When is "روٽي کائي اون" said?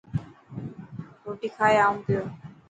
1.23-1.97